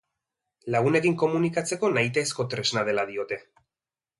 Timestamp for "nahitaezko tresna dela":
1.99-3.05